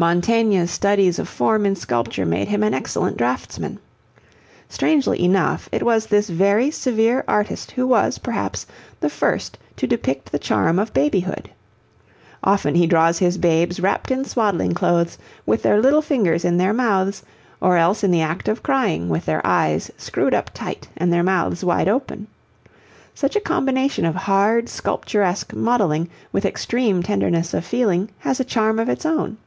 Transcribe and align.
Mantegna's 0.00 0.70
studies 0.70 1.18
of 1.18 1.28
form 1.28 1.66
in 1.66 1.74
sculpture 1.74 2.24
made 2.24 2.46
him 2.46 2.62
an 2.62 2.72
excellent 2.72 3.16
draughtsman. 3.16 3.80
Strangely 4.68 5.24
enough, 5.24 5.68
it 5.72 5.82
was 5.82 6.06
this 6.06 6.28
very 6.28 6.70
severe 6.70 7.24
artist 7.26 7.72
who 7.72 7.84
was, 7.84 8.18
perhaps, 8.18 8.64
the 9.00 9.10
first 9.10 9.58
to 9.76 9.88
depict 9.88 10.30
the 10.30 10.38
charm 10.38 10.78
of 10.78 10.94
babyhood. 10.94 11.50
Often 12.44 12.76
he 12.76 12.86
draws 12.86 13.18
his 13.18 13.38
babes 13.38 13.80
wrapped 13.80 14.12
in 14.12 14.24
swaddling 14.24 14.72
clothes, 14.72 15.18
with 15.44 15.62
their 15.64 15.80
little 15.80 16.00
fingers 16.00 16.44
in 16.44 16.58
their 16.58 16.72
mouths, 16.72 17.24
or 17.60 17.76
else 17.76 18.04
in 18.04 18.12
the 18.12 18.22
act 18.22 18.46
of 18.46 18.62
crying, 18.62 19.08
with 19.08 19.26
their 19.26 19.44
eyes 19.44 19.90
screwed 19.96 20.32
up 20.32 20.48
tight, 20.54 20.86
and 20.96 21.12
their 21.12 21.24
mouths 21.24 21.64
wide 21.64 21.88
open. 21.88 22.28
Such 23.16 23.34
a 23.34 23.40
combination 23.40 24.04
of 24.04 24.14
hard 24.14 24.68
sculpturesque 24.68 25.54
modelling 25.54 26.08
with 26.30 26.44
extreme 26.46 27.02
tenderness 27.02 27.52
of 27.52 27.64
feeling 27.64 28.08
has 28.20 28.38
a 28.38 28.44
charm 28.44 28.78
of 28.78 28.88
its 28.88 29.04
own. 29.04 29.38